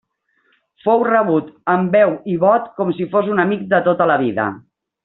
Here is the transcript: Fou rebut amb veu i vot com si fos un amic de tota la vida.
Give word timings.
Fou 0.85 1.03
rebut 1.07 1.51
amb 1.75 1.93
veu 1.99 2.17
i 2.37 2.41
vot 2.47 2.67
com 2.81 2.91
si 2.99 3.11
fos 3.15 3.31
un 3.37 3.45
amic 3.47 3.67
de 3.77 3.87
tota 3.91 4.11
la 4.15 4.19
vida. 4.27 4.53